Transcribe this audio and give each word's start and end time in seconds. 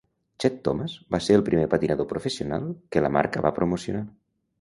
Chet 0.43 0.55
Thomas 0.67 0.95
va 1.15 1.19
ser 1.25 1.35
el 1.39 1.43
primer 1.49 1.67
patinador 1.73 2.09
professional 2.13 2.65
que 2.97 3.05
la 3.07 3.13
marca 3.19 3.45
va 3.47 3.53
promocionar. 3.59 4.03